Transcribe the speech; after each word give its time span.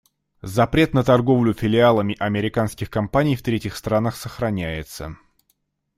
Запрет 0.55 0.95
на 0.95 1.03
торговлю 1.03 1.53
с 1.53 1.57
филиалами 1.57 2.15
американских 2.17 2.89
компаний 2.89 3.35
в 3.35 3.43
третьих 3.43 3.75
странах 3.77 4.15
сохраняется. 4.15 5.15